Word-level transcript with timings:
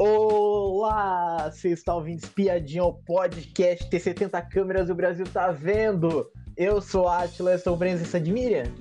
Olá, 0.00 1.50
você 1.50 1.70
está 1.70 1.92
ouvindo 1.92 2.22
Espiadinha, 2.22 2.84
o 2.84 2.92
podcast 2.92 3.90
T 3.90 3.98
70 3.98 4.40
câmeras 4.42 4.88
o 4.88 4.94
Brasil 4.94 5.26
tá 5.26 5.50
vendo. 5.50 6.30
Eu 6.56 6.80
sou 6.80 7.08
a 7.08 7.24
Atila, 7.24 7.56
estou 7.56 7.76
presença 7.76 8.20
de 8.20 8.32
Miriam. 8.32 8.72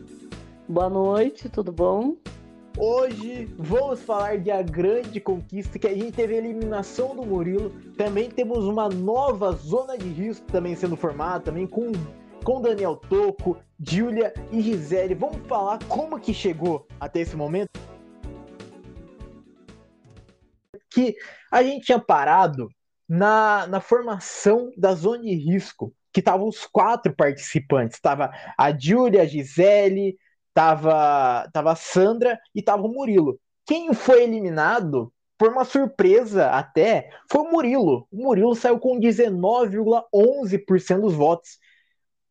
Boa 0.70 0.92
noite, 0.92 1.50
tudo 1.50 1.72
bom? 1.72 2.18
Hoje 2.78 3.50
vamos 3.58 4.00
falar 4.04 4.38
de 4.38 4.52
a 4.52 4.62
grande 4.62 5.20
conquista 5.20 5.80
que 5.80 5.88
a 5.88 5.94
gente 5.96 6.12
teve 6.12 6.36
a 6.36 6.38
eliminação 6.38 7.16
do 7.16 7.26
Murilo. 7.26 7.72
Também 7.98 8.30
temos 8.30 8.66
uma 8.66 8.88
nova 8.88 9.54
zona 9.54 9.98
de 9.98 10.10
risco 10.10 10.46
também 10.52 10.76
sendo 10.76 10.96
formada, 10.96 11.46
também 11.46 11.66
com 11.66 11.94
com 12.44 12.62
Daniel 12.62 12.96
Toco, 12.96 13.58
Júlia 13.80 14.34
e 14.52 14.62
Gisele. 14.62 15.16
Vamos 15.16 15.46
falar 15.48 15.80
como 15.88 16.20
que 16.20 16.34
chegou 16.34 16.88
até 17.00 17.22
esse 17.22 17.36
momento? 17.36 17.87
Que 20.98 21.16
a 21.52 21.62
gente 21.62 21.86
tinha 21.86 22.00
parado 22.00 22.70
na, 23.08 23.68
na 23.68 23.80
formação 23.80 24.72
da 24.76 24.96
zona 24.96 25.22
de 25.22 25.36
risco, 25.36 25.94
que 26.12 26.22
estavam 26.22 26.48
os 26.48 26.66
quatro 26.66 27.16
participantes. 27.16 28.00
Tava 28.00 28.32
a 28.58 28.76
Júlia, 28.76 29.22
a 29.22 29.26
Gisele, 29.26 30.18
tava, 30.56 31.48
tava 31.54 31.74
a 31.74 31.76
Sandra 31.76 32.40
e 32.56 32.64
tava 32.64 32.82
o 32.82 32.92
Murilo. 32.92 33.40
Quem 33.64 33.94
foi 33.94 34.24
eliminado, 34.24 35.14
por 35.38 35.52
uma 35.52 35.64
surpresa 35.64 36.50
até, 36.50 37.12
foi 37.32 37.42
o 37.42 37.52
Murilo. 37.52 38.08
O 38.12 38.24
Murilo 38.24 38.56
saiu 38.56 38.80
com 38.80 39.00
19,11% 39.00 41.02
dos 41.02 41.14
votos. 41.14 41.60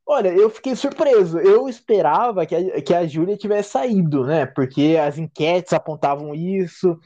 Olha, 0.05 0.30
eu 0.30 0.50
fiquei 0.50 0.74
surpreso. 0.74 1.38
Eu 1.38 1.69
esperava 1.69 2.44
que 2.44 2.56
a, 2.56 2.83
que 2.83 2.92
a 2.92 3.06
Júlia 3.06 3.36
tivesse 3.36 3.70
saído, 3.70 4.27
né? 4.27 4.44
Porque 4.44 4.98
as 5.00 5.19
enquetes 5.19 5.72
apontavam 5.72 6.34
isso. 6.34 6.98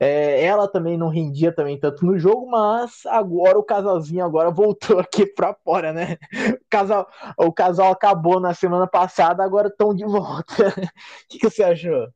É, 0.00 0.44
ela 0.44 0.68
também 0.68 0.96
não 0.96 1.08
rendia 1.08 1.52
também 1.52 1.78
tanto 1.78 2.06
no 2.06 2.18
jogo, 2.18 2.48
mas 2.48 3.04
agora 3.06 3.58
o 3.58 3.64
casalzinho 3.64 4.24
agora 4.24 4.50
voltou 4.50 4.98
aqui 5.00 5.26
para 5.26 5.54
fora, 5.64 5.92
né? 5.92 6.16
O 6.60 6.66
casal, 6.70 7.08
o 7.36 7.52
casal 7.52 7.92
acabou 7.92 8.40
na 8.40 8.54
semana 8.54 8.86
passada, 8.86 9.42
agora 9.44 9.68
estão 9.68 9.94
de 9.94 10.04
volta. 10.04 10.54
O 11.24 11.28
que, 11.28 11.38
que 11.40 11.50
você 11.50 11.62
achou? 11.62 12.08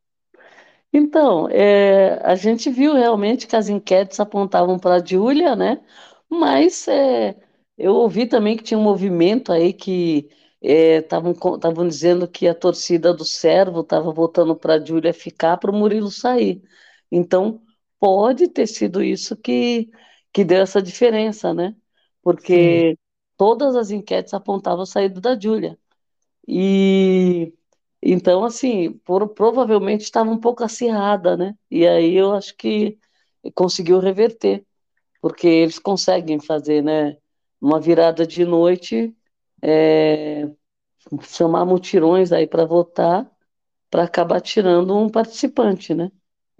Então, 0.92 1.48
é, 1.48 2.20
a 2.22 2.34
gente 2.34 2.70
viu 2.70 2.94
realmente 2.94 3.46
que 3.46 3.56
as 3.56 3.68
enquetes 3.68 4.20
apontavam 4.20 4.78
para 4.78 4.96
a 4.96 5.04
Júlia, 5.04 5.56
né? 5.56 5.80
Mas 6.28 6.86
é, 6.88 7.34
eu 7.78 7.94
ouvi 7.94 8.26
também 8.26 8.56
que 8.56 8.62
tinha 8.62 8.78
um 8.78 8.82
movimento 8.82 9.52
aí 9.52 9.72
que 9.72 10.28
estavam 10.60 11.32
é, 11.84 11.88
dizendo 11.88 12.28
que 12.28 12.46
a 12.46 12.54
torcida 12.54 13.12
do 13.14 13.24
Servo 13.24 13.80
estava 13.80 14.12
voltando 14.12 14.54
para 14.54 14.74
a 14.74 14.84
Júlia 14.84 15.12
ficar 15.14 15.56
para 15.56 15.70
o 15.70 15.74
Murilo 15.74 16.10
sair. 16.10 16.62
Então, 17.10 17.60
pode 18.02 18.48
ter 18.48 18.66
sido 18.66 19.02
isso 19.04 19.36
que, 19.36 19.88
que 20.32 20.44
deu 20.44 20.62
essa 20.62 20.82
diferença, 20.82 21.54
né? 21.54 21.76
Porque 22.22 22.92
Sim. 22.92 22.98
todas 23.36 23.76
as 23.76 23.92
enquetes 23.92 24.34
apontavam 24.34 24.82
a 24.82 24.86
saída 24.86 25.20
da 25.20 25.38
Júlia. 25.38 25.78
E 26.48 27.54
então, 28.02 28.44
assim, 28.44 28.94
por, 29.04 29.28
provavelmente 29.30 30.02
estava 30.02 30.30
um 30.30 30.38
pouco 30.40 30.64
acirrada, 30.64 31.36
né? 31.36 31.56
E 31.70 31.86
aí 31.86 32.14
eu 32.16 32.32
acho 32.34 32.56
que 32.56 32.98
conseguiu 33.54 34.00
reverter, 34.00 34.66
porque 35.20 35.46
eles 35.48 35.78
conseguem 35.78 36.40
fazer, 36.40 36.82
né? 36.82 37.16
uma 37.60 37.80
virada 37.80 38.26
de 38.26 38.44
noite, 38.44 39.16
é, 39.62 40.50
chamar 41.22 41.64
mutirões 41.66 42.32
aí 42.32 42.46
para 42.46 42.64
votar, 42.66 43.30
para 43.90 44.04
acabar 44.04 44.40
tirando 44.40 44.96
um 44.96 45.08
participante, 45.10 45.94
né? 45.94 46.12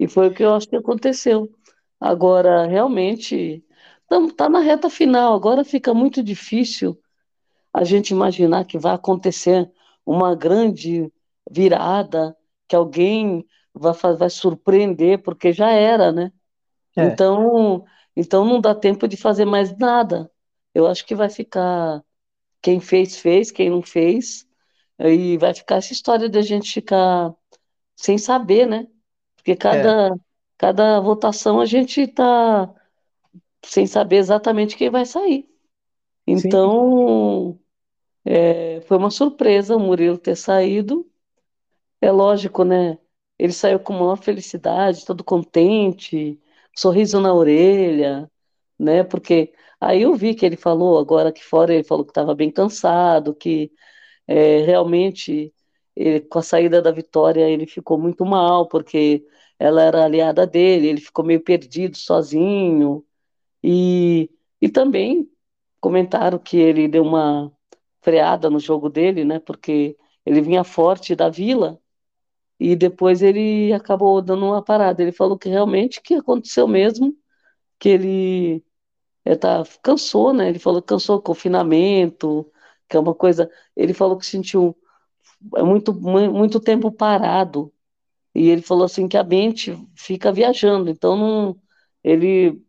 E 0.03 0.07
foi 0.07 0.27
o 0.27 0.33
que 0.33 0.43
eu 0.43 0.53
acho 0.53 0.67
que 0.67 0.75
aconteceu. 0.75 1.49
Agora, 1.97 2.65
realmente, 2.67 3.63
está 4.11 4.49
na 4.49 4.59
reta 4.59 4.89
final, 4.89 5.33
agora 5.33 5.63
fica 5.63 5.93
muito 5.93 6.21
difícil 6.21 6.99
a 7.73 7.85
gente 7.85 8.09
imaginar 8.09 8.65
que 8.65 8.77
vai 8.77 8.93
acontecer 8.93 9.71
uma 10.05 10.35
grande 10.35 11.09
virada, 11.49 12.35
que 12.67 12.75
alguém 12.75 13.47
vai, 13.73 13.93
vai 14.17 14.29
surpreender, 14.29 15.23
porque 15.23 15.53
já 15.53 15.71
era, 15.71 16.11
né? 16.11 16.33
É. 16.97 17.05
Então, 17.05 17.85
então 18.13 18.43
não 18.43 18.59
dá 18.59 18.75
tempo 18.75 19.07
de 19.07 19.15
fazer 19.15 19.45
mais 19.45 19.73
nada. 19.77 20.29
Eu 20.75 20.85
acho 20.85 21.05
que 21.05 21.15
vai 21.15 21.29
ficar 21.29 22.03
quem 22.61 22.81
fez, 22.81 23.17
fez, 23.17 23.51
quem 23.51 23.69
não 23.69 23.81
fez, 23.81 24.45
e 24.99 25.37
vai 25.37 25.53
ficar 25.53 25.77
essa 25.77 25.93
história 25.93 26.27
de 26.27 26.37
a 26.37 26.41
gente 26.41 26.73
ficar 26.73 27.33
sem 27.95 28.17
saber, 28.17 28.67
né? 28.67 28.85
Porque 29.43 29.57
cada, 29.57 30.07
é. 30.07 30.11
cada 30.57 30.99
votação 31.01 31.59
a 31.59 31.65
gente 31.65 31.99
está 32.01 32.73
sem 33.65 33.85
saber 33.85 34.17
exatamente 34.17 34.77
quem 34.77 34.89
vai 34.89 35.05
sair. 35.05 35.45
Então, 36.25 37.59
é, 38.23 38.79
foi 38.81 38.97
uma 38.97 39.11
surpresa 39.11 39.75
o 39.75 39.79
Murilo 39.79 40.17
ter 40.17 40.37
saído. 40.37 41.05
É 41.99 42.09
lógico, 42.09 42.63
né? 42.63 42.97
Ele 43.37 43.51
saiu 43.51 43.79
com 43.79 43.93
maior 43.93 44.15
felicidade, 44.17 45.05
todo 45.05 45.23
contente, 45.23 46.39
sorriso 46.75 47.19
na 47.19 47.33
orelha, 47.33 48.31
né? 48.79 49.03
Porque 49.03 49.53
aí 49.81 50.03
eu 50.03 50.15
vi 50.15 50.33
que 50.35 50.45
ele 50.45 50.55
falou 50.55 50.97
agora 50.97 51.29
aqui 51.29 51.43
fora, 51.43 51.73
ele 51.73 51.83
falou 51.83 52.05
que 52.05 52.11
estava 52.11 52.33
bem 52.33 52.49
cansado, 52.49 53.35
que 53.35 53.71
é, 54.27 54.59
realmente 54.59 55.53
ele, 55.95 56.21
com 56.21 56.39
a 56.39 56.43
saída 56.43 56.81
da 56.81 56.91
Vitória 56.91 57.49
ele 57.49 57.65
ficou 57.67 57.97
muito 57.99 58.25
mal, 58.25 58.67
porque 58.67 59.25
ela 59.59 59.83
era 59.83 60.05
aliada 60.05 60.47
dele, 60.47 60.87
ele 60.87 61.01
ficou 61.01 61.25
meio 61.25 61.41
perdido, 61.41 61.97
sozinho, 61.97 63.05
e, 63.63 64.29
e 64.61 64.69
também 64.69 65.29
comentaram 65.79 66.39
que 66.39 66.57
ele 66.57 66.87
deu 66.87 67.03
uma 67.03 67.51
freada 68.01 68.49
no 68.49 68.59
jogo 68.59 68.89
dele, 68.89 69.25
né? 69.25 69.39
Porque 69.39 69.97
ele 70.25 70.41
vinha 70.41 70.63
forte 70.63 71.15
da 71.15 71.29
Vila 71.29 71.79
e 72.59 72.75
depois 72.75 73.21
ele 73.21 73.73
acabou 73.73 74.21
dando 74.21 74.45
uma 74.45 74.63
parada. 74.63 75.01
Ele 75.01 75.11
falou 75.11 75.37
que 75.37 75.49
realmente 75.49 76.01
que 76.01 76.15
aconteceu 76.15 76.67
mesmo, 76.67 77.15
que 77.79 77.89
ele 77.89 78.65
é, 79.25 79.35
tá, 79.35 79.63
cansou, 79.83 80.33
né? 80.33 80.49
Ele 80.49 80.59
falou 80.59 80.81
que 80.81 80.87
cansou 80.89 81.21
confinamento, 81.21 82.49
que 82.89 82.97
é 82.97 82.99
uma 82.99 83.15
coisa. 83.15 83.49
Ele 83.75 83.93
falou 83.93 84.17
que 84.17 84.25
sentiu 84.25 84.77
muito, 85.63 85.93
muito 85.93 86.59
tempo 86.59 86.91
parado. 86.91 87.71
E 88.35 88.49
ele 88.49 88.61
falou 88.61 88.85
assim 88.85 89.07
que 89.07 89.17
a 89.17 89.23
mente 89.23 89.77
fica 89.95 90.31
viajando. 90.31 90.89
Então 90.89 91.15
não, 91.15 91.57
ele 92.03 92.61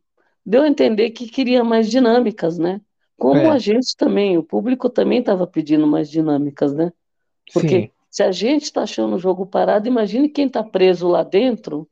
deu 0.45 0.63
a 0.63 0.69
entender 0.69 1.11
que 1.11 1.29
queria 1.29 1.65
mais 1.65 1.91
dinâmicas, 1.91 2.59
né? 2.59 2.81
Como 3.17 3.41
é. 3.41 3.49
a 3.49 3.59
gente 3.59 3.97
também, 3.97 4.37
o 4.37 4.43
público 4.43 4.91
também 4.91 5.21
estava 5.21 5.47
pedindo 5.47 5.87
mais 5.87 6.11
dinâmicas, 6.11 6.75
né? 6.75 6.93
Porque 7.53 7.83
Sim. 7.83 7.91
se 8.11 8.23
a 8.23 8.33
gente 8.33 8.65
está 8.65 8.83
achando 8.83 9.17
o 9.17 9.19
jogo 9.19 9.47
parado, 9.47 9.89
imagine 9.89 10.29
quem 10.29 10.47
está 10.47 10.63
preso 10.63 11.09
lá 11.09 11.23
dentro 11.23 11.89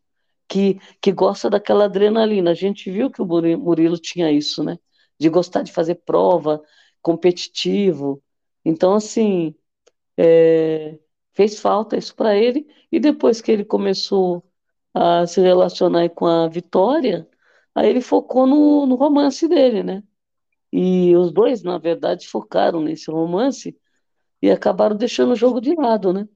que, 0.48 0.78
que 1.00 1.12
gosta 1.12 1.48
daquela 1.48 1.84
adrenalina. 1.84 2.50
A 2.50 2.54
gente 2.54 2.90
viu 2.90 3.10
que 3.10 3.22
o 3.22 3.26
Murilo 3.26 3.96
tinha 3.98 4.30
isso, 4.30 4.62
né? 4.62 4.78
De 5.18 5.28
gostar 5.28 5.62
de 5.62 5.72
fazer 5.72 5.96
prova, 6.04 6.60
competitivo. 7.00 8.22
Então, 8.64 8.94
assim, 8.94 9.54
é, 10.16 10.98
fez 11.32 11.60
falta 11.60 11.96
isso 11.96 12.14
para 12.14 12.36
ele. 12.36 12.66
E 12.90 13.00
depois 13.00 13.40
que 13.40 13.50
ele 13.52 13.64
começou 13.64 14.44
a 14.94 15.26
se 15.26 15.40
relacionar 15.40 16.08
com 16.10 16.26
a 16.26 16.48
Vitória, 16.48 17.28
aí 17.74 17.88
ele 17.88 18.00
focou 18.00 18.46
no, 18.46 18.86
no 18.86 18.94
romance 18.96 19.48
dele, 19.48 19.82
né? 19.82 20.02
E 20.72 21.14
os 21.16 21.32
dois, 21.32 21.62
na 21.62 21.78
verdade, 21.78 22.26
focaram 22.28 22.80
nesse 22.80 23.10
romance 23.10 23.76
e 24.40 24.50
acabaram 24.50 24.96
deixando 24.96 25.32
o 25.32 25.36
jogo 25.36 25.60
de 25.60 25.74
lado, 25.74 26.12
né? 26.12 26.28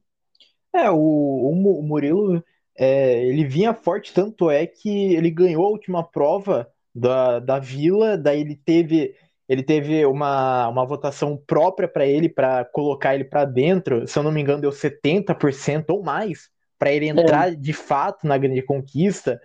É, 0.75 0.91
o, 0.91 0.99
o 0.99 1.83
Murilo 1.83 2.43
é, 2.79 3.25
ele 3.25 3.45
vinha 3.47 3.73
forte, 3.73 4.13
tanto 4.13 4.51
é 4.51 4.67
que 4.67 5.15
ele 5.15 5.31
ganhou 5.31 5.65
a 5.65 5.71
última 5.71 6.05
prova 6.05 6.71
da, 6.95 7.39
da 7.39 7.59
Vila, 7.59 8.17
daí 8.17 8.41
ele 8.41 8.57
teve 8.57 9.15
ele 9.49 9.63
teve 9.63 10.05
uma, 10.05 10.69
uma 10.69 10.85
votação 10.85 11.37
própria 11.47 11.87
para 11.87 12.07
ele, 12.07 12.29
para 12.29 12.65
colocar 12.65 13.15
ele 13.15 13.25
para 13.25 13.45
dentro, 13.45 14.07
se 14.07 14.19
eu 14.19 14.23
não 14.23 14.33
me 14.33 14.41
engano, 14.41 14.61
deu 14.61 14.71
70% 14.71 15.85
ou 15.91 16.03
mais, 16.03 16.49
para 16.79 16.93
ele 16.93 17.09
entrar 17.09 17.53
é. 17.53 17.55
de 17.55 17.73
fato 17.73 18.27
na 18.27 18.37
grande 18.37 18.63
conquista. 18.63 19.41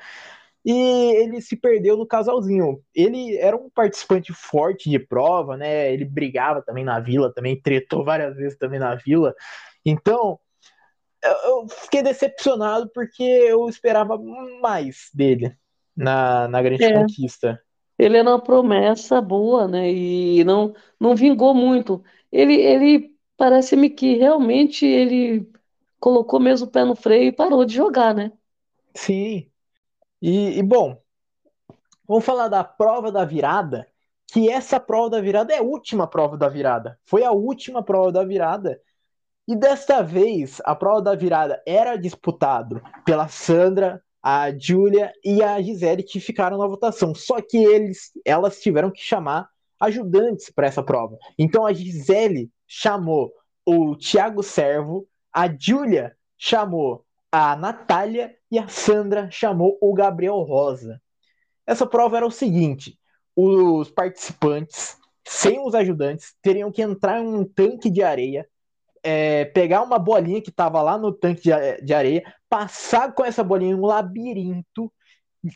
E 0.64 1.16
ele 1.16 1.42
se 1.42 1.56
perdeu 1.56 1.98
no 1.98 2.06
casalzinho. 2.06 2.82
Ele 2.94 3.36
era 3.38 3.56
um 3.56 3.70
participante 3.70 4.32
forte 4.32 4.90
de 4.90 5.00
prova, 5.00 5.58
né? 5.58 5.92
Ele 5.92 6.06
brigava 6.06 6.62
também 6.62 6.84
na 6.84 7.00
vila, 7.00 7.34
também 7.34 7.60
tretou 7.60 8.04
várias 8.04 8.36
vezes 8.36 8.58
também 8.58 8.80
na 8.80 8.94
vila. 8.94 9.34
Então, 9.84 10.40
eu 11.24 11.68
fiquei 11.70 12.04
decepcionado 12.04 12.90
porque 12.94 13.24
eu 13.24 13.68
esperava 13.70 14.20
mais 14.62 15.10
dele 15.14 15.56
na, 15.96 16.48
na 16.48 16.62
grande 16.62 16.84
é. 16.84 16.94
conquista. 16.94 17.60
Ele 18.04 18.18
era 18.18 18.30
uma 18.30 18.42
promessa 18.42 19.22
boa, 19.22 19.68
né? 19.68 19.92
E 19.92 20.44
não, 20.44 20.74
não 21.00 21.16
vingou 21.16 21.54
muito. 21.54 22.04
Ele, 22.32 22.56
ele 22.56 23.16
parece-me 23.38 23.90
que 23.90 24.16
realmente 24.18 24.86
ele 24.86 25.50
colocou 26.00 26.40
mesmo 26.40 26.68
o 26.68 26.72
pé 26.72 26.84
no 26.86 26.96
freio 26.96 27.30
e 27.30 27.32
parou 27.32 27.66
de 27.66 27.76
jogar, 27.76 28.14
né? 28.14 28.32
Sim. 28.96 29.50
E, 30.22 30.60
e 30.60 30.64
bom, 30.64 31.02
Vamos 32.12 32.26
falar 32.26 32.50
da 32.50 32.62
prova 32.62 33.10
da 33.10 33.24
virada, 33.24 33.88
que 34.28 34.50
essa 34.50 34.82
prova 34.82 35.12
da 35.12 35.22
virada 35.22 35.54
é 35.54 35.60
a 35.60 35.64
última 35.64 36.06
prova 36.06 36.38
da 36.38 36.50
virada. 36.50 37.00
Foi 37.06 37.24
a 37.24 37.32
última 37.32 37.82
prova 37.82 38.12
da 38.12 38.22
virada. 38.26 38.82
E 39.48 39.56
desta 39.56 40.02
vez, 40.04 40.62
a 40.66 40.76
prova 40.76 41.02
da 41.02 41.16
virada 41.16 41.64
era 41.66 41.96
disputada 41.96 42.82
pela 43.06 43.30
Sandra, 43.30 44.04
a 44.22 44.52
Júlia 44.52 45.12
e 45.24 45.42
a 45.42 45.62
Gisele 45.62 46.04
que 46.04 46.20
ficaram 46.20 46.58
na 46.58 46.68
votação. 46.68 47.16
Só 47.16 47.42
que 47.42 47.58
eles, 47.58 48.12
elas 48.26 48.60
tiveram 48.62 48.92
que 48.92 49.02
chamar 49.02 49.50
ajudantes 49.80 50.50
para 50.50 50.68
essa 50.68 50.84
prova. 50.84 51.18
Então 51.38 51.66
a 51.66 51.74
Gisele 51.74 52.52
chamou 52.68 53.34
o 53.66 53.96
Thiago 53.96 54.44
Servo, 54.44 55.08
a 55.34 55.48
Júlia 55.48 56.16
chamou 56.38 57.06
a 57.32 57.56
Natália 57.56 58.36
e 58.52 58.60
a 58.60 58.68
Sandra 58.68 59.30
chamou 59.32 59.78
o 59.82 59.94
Gabriel 59.94 60.40
Rosa. 60.42 61.02
Essa 61.66 61.88
prova 61.88 62.18
era 62.18 62.28
o 62.28 62.32
seguinte: 62.32 63.00
os 63.36 63.90
participantes, 63.90 64.98
sem 65.26 65.66
os 65.66 65.74
ajudantes, 65.74 66.36
teriam 66.42 66.72
que 66.72 66.82
entrar 66.82 67.22
em 67.22 67.28
um 67.28 67.46
tanque 67.46 67.90
de 67.90 68.04
areia, 68.04 68.48
é, 69.04 69.46
pegar 69.46 69.82
uma 69.82 69.98
bolinha 69.98 70.42
que 70.42 70.50
estava 70.50 70.82
lá 70.82 70.98
no 70.98 71.12
tanque 71.12 71.42
de, 71.42 71.52
de, 71.84 71.94
areia, 71.94 72.24
passar 72.50 73.14
com 73.14 73.26
essa 73.26 73.44
bolinha 73.44 73.72
em 73.72 73.76
um 73.76 73.86
labirinto, 73.86 74.92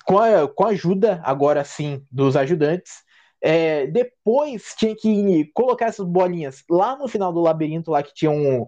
com 0.06 0.18
a, 0.18 0.48
com 0.48 0.66
a 0.66 0.70
ajuda, 0.70 1.22
agora 1.24 1.64
sim, 1.64 2.04
dos 2.12 2.36
ajudantes. 2.36 3.04
É, 3.42 3.86
depois 3.88 4.74
tinha 4.76 4.96
que 4.96 5.52
colocar 5.54 5.88
essas 5.88 6.06
bolinhas 6.06 6.64
lá 6.70 6.96
no 6.96 7.08
final 7.08 7.32
do 7.32 7.42
labirinto, 7.42 7.92
lá 7.92 8.02
que 8.02 8.14
tinha 8.14 8.32
um, 8.32 8.68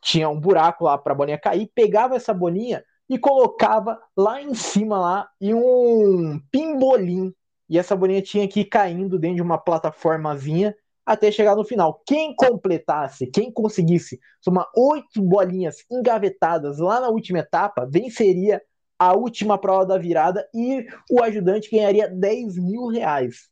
tinha 0.00 0.28
um 0.28 0.40
buraco 0.40 0.84
lá 0.84 0.96
para 0.96 1.12
a 1.12 1.16
bolinha 1.16 1.38
cair, 1.38 1.70
pegava 1.74 2.16
essa 2.16 2.32
bolinha 2.32 2.82
e 3.08 3.18
colocava 3.18 4.00
lá 4.16 4.40
em 4.40 4.54
cima 4.54 4.98
lá 4.98 5.28
e 5.40 5.52
um 5.52 6.40
pimbolim. 6.50 7.34
E 7.68 7.78
essa 7.78 7.96
bolinha 7.96 8.22
tinha 8.22 8.46
que 8.48 8.60
ir 8.60 8.66
caindo 8.66 9.18
dentro 9.18 9.36
de 9.36 9.42
uma 9.42 9.58
plataformazinha 9.58 10.74
até 11.04 11.30
chegar 11.30 11.54
no 11.54 11.64
final. 11.64 12.02
Quem 12.06 12.34
completasse, 12.34 13.26
quem 13.26 13.52
conseguisse 13.52 14.18
somar 14.40 14.66
oito 14.76 15.22
bolinhas 15.22 15.76
engavetadas 15.90 16.78
lá 16.78 17.00
na 17.00 17.08
última 17.08 17.40
etapa, 17.40 17.86
venceria 17.90 18.62
a 18.98 19.12
última 19.12 19.58
prova 19.58 19.86
da 19.86 19.98
virada 19.98 20.48
e 20.54 20.86
o 21.10 21.22
ajudante 21.22 21.70
ganharia 21.70 22.08
10 22.08 22.56
mil 22.56 22.86
reais. 22.86 23.48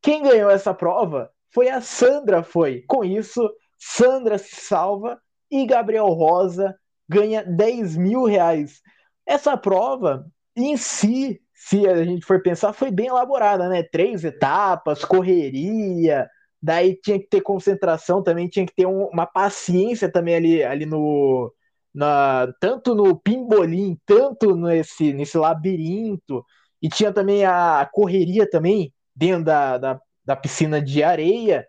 Quem 0.00 0.22
ganhou 0.22 0.50
essa 0.50 0.72
prova 0.72 1.30
foi 1.52 1.68
a 1.68 1.80
Sandra, 1.80 2.42
foi. 2.42 2.82
Com 2.86 3.04
isso, 3.04 3.50
Sandra 3.78 4.38
se 4.38 4.54
salva 4.54 5.20
e 5.50 5.66
Gabriel 5.66 6.06
Rosa 6.06 6.74
ganha 7.08 7.42
10 7.44 7.96
mil 7.96 8.24
reais. 8.24 8.80
Essa 9.26 9.56
prova, 9.56 10.24
em 10.56 10.76
si, 10.76 11.40
se 11.54 11.86
a 11.86 12.04
gente 12.04 12.24
for 12.24 12.42
pensar, 12.42 12.72
foi 12.72 12.90
bem 12.90 13.08
elaborada, 13.08 13.68
né? 13.68 13.82
Três 13.82 14.24
etapas, 14.24 15.04
correria, 15.04 16.28
daí 16.62 16.96
tinha 17.00 17.18
que 17.18 17.28
ter 17.28 17.40
concentração 17.40 18.22
também, 18.22 18.48
tinha 18.48 18.66
que 18.66 18.74
ter 18.74 18.86
um, 18.86 19.06
uma 19.06 19.26
paciência 19.26 20.10
também 20.10 20.34
ali, 20.36 20.62
ali 20.62 20.86
no. 20.86 21.52
Na, 21.94 22.52
tanto 22.60 22.94
no 22.94 23.18
pimbolim, 23.18 23.98
tanto 24.06 24.54
nesse, 24.54 25.12
nesse 25.12 25.36
labirinto, 25.38 26.44
e 26.82 26.88
tinha 26.88 27.12
também 27.12 27.44
a 27.44 27.88
correria 27.92 28.48
também 28.48 28.92
dentro 29.16 29.44
da, 29.44 29.78
da, 29.78 30.00
da 30.24 30.36
piscina 30.36 30.80
de 30.80 31.02
areia. 31.02 31.66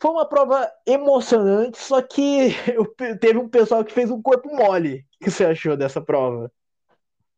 Foi 0.00 0.12
uma 0.12 0.28
prova 0.28 0.70
emocionante, 0.86 1.78
só 1.78 2.00
que 2.02 2.50
teve 3.20 3.38
um 3.38 3.48
pessoal 3.48 3.84
que 3.84 3.92
fez 3.92 4.10
um 4.10 4.22
corpo 4.22 4.54
mole. 4.54 5.04
O 5.20 5.24
que 5.24 5.30
você 5.30 5.44
achou 5.44 5.76
dessa 5.76 6.00
prova? 6.00 6.52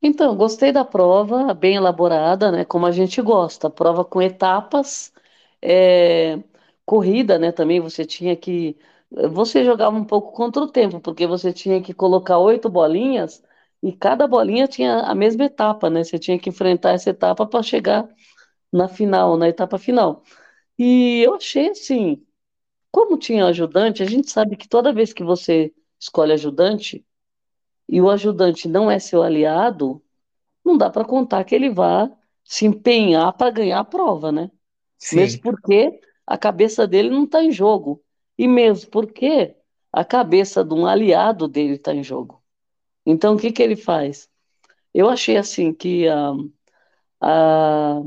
Então, 0.03 0.37
gostei 0.37 0.73
da 0.73 0.85
prova, 0.85 1.53
bem 1.55 1.77
elaborada, 1.77 2.51
né? 2.51 2.65
Como 2.65 2.87
a 2.87 2.91
gente 2.91 3.21
gosta. 3.21 3.69
Prova 3.71 4.05
com 4.05 4.21
etapas, 4.21 5.13
é, 5.63 6.39
corrida, 6.91 7.39
né? 7.39 7.53
Também 7.53 7.79
você 7.81 8.05
tinha 8.05 8.35
que. 8.37 8.77
Você 9.31 9.65
jogava 9.65 9.97
um 9.97 10.05
pouco 10.05 10.33
contra 10.33 10.61
o 10.63 10.67
tempo, 10.69 11.01
porque 11.01 11.25
você 11.27 11.53
tinha 11.53 11.81
que 11.81 11.95
colocar 11.95 12.39
oito 12.39 12.69
bolinhas 12.69 13.43
e 13.81 13.93
cada 13.93 14.27
bolinha 14.27 14.67
tinha 14.67 15.01
a 15.03 15.15
mesma 15.15 15.45
etapa, 15.45 15.89
né? 15.89 16.03
Você 16.03 16.19
tinha 16.19 16.39
que 16.39 16.49
enfrentar 16.49 16.93
essa 16.93 17.11
etapa 17.11 17.47
para 17.47 17.63
chegar 17.63 18.09
na 18.73 18.89
final, 18.89 19.37
na 19.37 19.49
etapa 19.49 19.79
final. 19.79 20.25
E 20.79 21.23
eu 21.23 21.35
achei 21.35 21.71
assim, 21.71 22.25
como 22.91 23.19
tinha 23.19 23.47
ajudante, 23.47 24.03
a 24.03 24.07
gente 24.07 24.31
sabe 24.31 24.57
que 24.57 24.69
toda 24.69 24.93
vez 24.93 25.13
que 25.13 25.23
você 25.23 25.73
escolhe 25.99 26.33
ajudante 26.33 27.07
e 27.89 28.01
o 28.01 28.11
ajudante 28.11 28.69
não 28.69 28.91
é 28.91 28.99
seu 28.99 29.23
aliado, 29.23 30.03
não 30.65 30.77
dá 30.77 30.91
para 30.91 31.05
contar 31.05 31.45
que 31.45 31.55
ele 31.55 31.71
vá 31.71 32.11
se 32.45 32.67
empenhar 32.67 33.33
para 33.35 33.51
ganhar 33.51 33.81
a 33.81 33.85
prova, 33.85 34.33
né? 34.33 34.51
Sim. 34.99 35.17
Mesmo 35.17 35.43
porque 35.43 36.01
a 36.31 36.39
cabeça 36.39 36.87
dele 36.87 37.11
não 37.11 37.25
está 37.25 37.43
em 37.43 37.51
jogo. 37.51 38.05
E 38.39 38.47
mesmo 38.47 38.89
porque 38.89 39.57
a 39.93 40.05
cabeça 40.05 40.65
de 40.65 40.73
um 40.73 40.87
aliado 40.87 41.49
dele 41.49 41.75
está 41.75 41.93
em 41.93 42.05
jogo. 42.05 42.41
Então, 43.05 43.35
o 43.35 43.39
que, 43.39 43.51
que 43.51 43.61
ele 43.61 43.75
faz? 43.75 44.29
Eu 44.95 45.09
achei 45.11 45.37
assim 45.37 45.75
que 45.75 46.09
a, 46.09 46.33
a, 47.21 48.01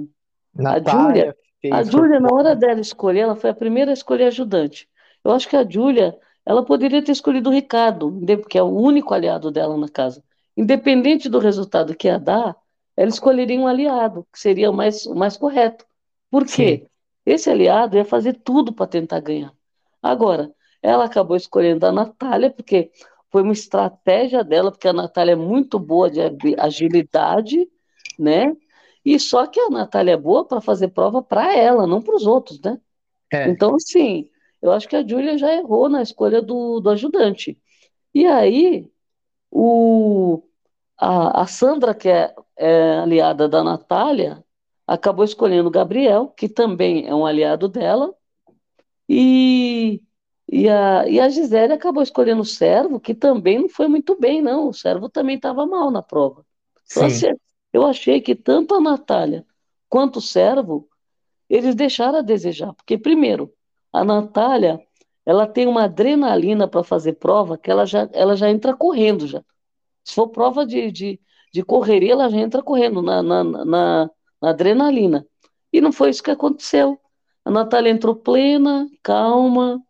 a 0.69 0.79
Júlia, 0.89 1.35
a 1.69 1.83
Júlia, 1.83 2.19
na 2.21 2.31
hora 2.33 2.55
dela 2.55 2.79
escolher, 2.79 3.21
ela 3.21 3.35
foi 3.35 3.49
a 3.49 3.55
primeira 3.55 3.91
a 3.91 3.93
escolher 3.93 4.27
ajudante. 4.27 4.89
Eu 5.23 5.31
acho 5.31 5.49
que 5.49 5.57
a 5.57 5.69
Júlia, 5.69 6.17
ela 6.45 6.63
poderia 6.65 7.03
ter 7.03 7.11
escolhido 7.11 7.49
o 7.49 7.53
Ricardo, 7.53 8.21
que 8.49 8.57
é 8.57 8.63
o 8.63 8.67
único 8.67 9.13
aliado 9.13 9.51
dela 9.51 9.77
na 9.77 9.89
casa. 9.89 10.23
Independente 10.55 11.27
do 11.27 11.39
resultado 11.39 11.95
que 11.95 12.07
ia 12.07 12.19
dar, 12.19 12.55
ela 12.95 13.09
escolheria 13.09 13.59
um 13.59 13.67
aliado, 13.67 14.25
que 14.31 14.39
seria 14.39 14.71
o 14.71 14.73
mais, 14.73 15.05
o 15.05 15.15
mais 15.15 15.35
correto. 15.35 15.85
Por 16.31 16.49
quê? 16.49 16.85
Sim. 16.85 16.92
Esse 17.25 17.49
aliado 17.49 17.97
ia 17.97 18.05
fazer 18.05 18.33
tudo 18.33 18.73
para 18.73 18.87
tentar 18.87 19.19
ganhar. 19.19 19.53
Agora, 20.01 20.53
ela 20.81 21.05
acabou 21.05 21.37
escolhendo 21.37 21.85
a 21.85 21.91
Natália, 21.91 22.51
porque 22.51 22.91
foi 23.31 23.41
uma 23.41 23.53
estratégia 23.53 24.43
dela, 24.43 24.71
porque 24.71 24.87
a 24.87 24.93
Natália 24.93 25.31
é 25.31 25.35
muito 25.35 25.79
boa 25.79 26.09
de 26.11 26.19
agilidade, 26.57 27.67
né? 28.19 28.55
E 29.05 29.19
só 29.19 29.47
que 29.47 29.59
a 29.59 29.69
Natália 29.69 30.13
é 30.13 30.17
boa 30.17 30.45
para 30.45 30.61
fazer 30.61 30.89
prova 30.89 31.21
para 31.21 31.55
ela, 31.57 31.87
não 31.87 32.01
para 32.01 32.15
os 32.15 32.25
outros, 32.25 32.59
né? 32.61 32.79
É. 33.31 33.49
Então, 33.49 33.75
assim, 33.75 34.29
eu 34.61 34.71
acho 34.71 34.87
que 34.87 34.95
a 34.95 35.05
Júlia 35.05 35.37
já 35.37 35.53
errou 35.53 35.89
na 35.89 36.01
escolha 36.01 36.41
do, 36.41 36.79
do 36.79 36.89
ajudante. 36.89 37.57
E 38.13 38.25
aí, 38.25 38.89
o, 39.51 40.43
a, 40.97 41.41
a 41.41 41.47
Sandra, 41.47 41.93
que 41.93 42.09
é, 42.09 42.33
é 42.57 42.99
aliada 42.99 43.49
da 43.49 43.63
Natália, 43.63 44.43
acabou 44.88 45.25
escolhendo 45.25 45.68
o 45.68 45.71
Gabriel, 45.71 46.27
que 46.30 46.50
também 46.50 47.07
é 47.07 47.15
um 47.15 47.25
aliado 47.25 47.67
dela, 47.67 48.13
e, 49.07 50.01
e, 50.51 50.69
a, 50.69 51.07
e 51.07 51.19
a 51.19 51.29
Gisele 51.29 51.74
acabou 51.74 52.01
escolhendo 52.03 52.41
o 52.41 52.46
Servo, 52.46 53.00
que 53.00 53.13
também 53.13 53.60
não 53.60 53.69
foi 53.69 53.88
muito 53.88 54.17
bem, 54.19 54.41
não. 54.41 54.69
O 54.69 54.74
Servo 54.74 55.10
também 55.10 55.36
estava 55.36 55.65
mal 55.65 55.91
na 55.91 56.01
prova. 56.01 56.46
Então, 56.86 57.05
assim, 57.05 57.27
eu 57.72 57.86
achei 57.86 58.22
que 58.22 58.36
tanto 58.36 58.75
a 58.75 58.81
Natália 58.81 59.46
quanto 59.89 60.17
o 60.17 60.22
Servo, 60.22 60.88
eles 61.50 61.75
deixaram 61.75 62.19
a 62.19 62.22
desejar. 62.22 62.74
Porque, 62.74 62.98
primeiro, 62.98 63.53
a 63.91 64.03
Natália, 64.03 64.79
ela 65.25 65.46
tem 65.46 65.67
uma 65.67 65.84
adrenalina 65.84 66.67
para 66.67 66.84
fazer 66.84 67.13
prova 67.13 67.57
que 67.57 67.69
ela 67.69 67.86
já, 67.86 68.10
ela 68.13 68.36
já 68.36 68.50
entra 68.50 68.75
correndo 68.75 69.27
já. 69.27 69.43
Se 70.03 70.15
for 70.15 70.29
prova 70.29 70.65
de, 70.65 70.91
de, 70.91 71.19
de 71.53 71.63
correria, 71.63 72.13
ela 72.13 72.29
já 72.29 72.38
entra 72.38 72.62
correndo 72.62 73.01
na, 73.01 73.22
na, 73.22 73.43
na, 73.43 74.12
na 74.43 74.50
adrenalina. 74.50 75.25
E 75.71 75.79
não 75.79 75.93
foi 75.93 76.09
isso 76.09 76.21
que 76.21 76.29
aconteceu. 76.29 77.00
A 77.45 77.50
Natália 77.50 77.89
entrou 77.89 78.13
plena, 78.13 78.89
calma, 79.01 79.81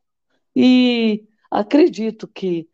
e 0.56 1.28
acredito 1.50 2.28
que 2.28 2.70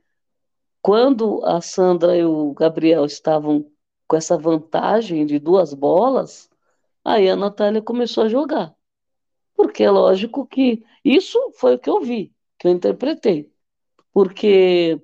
quando 0.81 1.41
a 1.45 1.62
Sandra 1.62 2.17
e 2.17 2.25
o 2.25 2.53
Gabriel 2.53 3.05
estavam 3.05 3.65
com 4.07 4.17
essa 4.17 4.38
vantagem 4.38 5.25
de 5.25 5.39
duas 5.39 5.74
bolas, 5.74 6.50
aí 7.03 7.29
a 7.29 7.36
Natália 7.36 7.81
começou 7.81 8.25
a 8.25 8.29
jogar. 8.29 8.75
Porque 9.55 9.83
é 9.83 9.89
lógico 9.89 10.45
que 10.45 10.83
isso 11.03 11.38
foi 11.55 11.75
o 11.75 11.79
que 11.79 11.89
eu 11.89 12.01
vi, 12.01 12.33
que 12.57 12.67
eu 12.67 12.71
interpretei. 12.71 13.50
Porque 14.12 15.01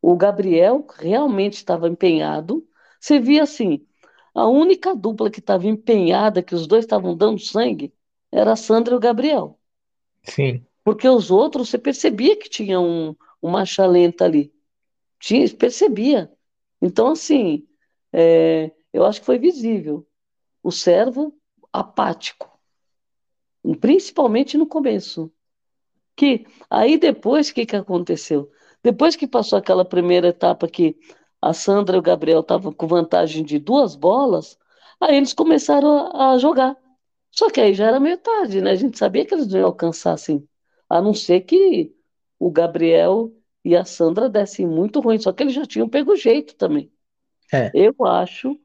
o 0.00 0.16
Gabriel 0.16 0.86
realmente 0.98 1.54
estava 1.54 1.88
empenhado. 1.88 2.66
Você 2.98 3.20
via 3.20 3.42
assim, 3.42 3.86
a 4.34 4.48
única 4.48 4.94
dupla 4.94 5.30
que 5.30 5.38
estava 5.38 5.66
empenhada, 5.66 6.42
que 6.42 6.54
os 6.54 6.66
dois 6.66 6.84
estavam 6.84 7.16
dando 7.16 7.38
sangue, 7.38 7.94
era 8.32 8.52
a 8.52 8.56
Sandra 8.56 8.94
e 8.94 8.96
o 8.96 9.00
Gabriel. 9.00 9.58
Sim. 10.24 10.66
Porque 10.82 11.08
os 11.08 11.30
outros, 11.30 11.70
você 11.70 11.78
percebia 11.78 12.36
que 12.36 12.50
tinha 12.50 12.80
um, 12.80 13.14
uma 13.40 13.64
chalenta 13.64 14.24
ali. 14.24 14.52
Tinha, 15.20 15.48
percebia. 15.54 16.30
Então, 16.82 17.12
assim, 17.12 17.66
é, 18.12 18.72
eu 18.92 19.04
acho 19.04 19.20
que 19.20 19.26
foi 19.26 19.38
visível. 19.38 20.06
O 20.62 20.72
servo 20.72 21.34
apático, 21.72 22.58
principalmente 23.80 24.58
no 24.58 24.66
começo. 24.66 25.32
Que 26.16 26.46
aí 26.68 26.96
depois, 26.98 27.48
o 27.48 27.54
que, 27.54 27.66
que 27.66 27.76
aconteceu? 27.76 28.50
Depois 28.82 29.16
que 29.16 29.26
passou 29.26 29.58
aquela 29.58 29.84
primeira 29.84 30.28
etapa 30.28 30.68
que 30.68 30.96
a 31.48 31.52
Sandra 31.52 31.96
e 31.96 31.98
o 31.98 32.02
Gabriel 32.02 32.40
estavam 32.40 32.72
com 32.72 32.86
vantagem 32.86 33.44
de 33.44 33.58
duas 33.58 33.94
bolas, 33.96 34.58
Aí 35.00 35.16
eles 35.16 35.32
começaram 35.32 36.10
a, 36.14 36.32
a 36.32 36.38
jogar. 36.38 36.76
Só 37.30 37.50
que 37.50 37.60
aí 37.60 37.74
já 37.74 37.86
era 37.88 38.00
meio 38.00 38.18
tarde, 38.18 38.60
né? 38.60 38.70
A 38.70 38.74
gente 38.76 38.98
sabia 38.98 39.24
que 39.26 39.34
eles 39.34 39.48
não 39.48 39.58
iam 39.58 39.66
alcançar 39.66 40.12
assim. 40.12 40.46
A 40.88 41.00
não 41.00 41.12
ser 41.12 41.42
que 41.42 41.94
o 42.38 42.50
Gabriel 42.50 43.32
e 43.64 43.76
a 43.76 43.84
Sandra 43.84 44.28
dessem 44.28 44.66
muito 44.66 45.00
ruim, 45.00 45.18
só 45.18 45.32
que 45.32 45.42
eles 45.42 45.54
já 45.54 45.66
tinham 45.66 45.88
pego 45.88 46.16
jeito 46.16 46.54
também. 46.54 46.92
É. 47.52 47.70
Eu 47.74 47.94
acho, 48.06 48.58